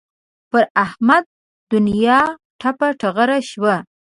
[0.49, 1.23] پر احمد
[1.69, 2.19] دونیا
[2.59, 3.75] ټپه ټغره شوه.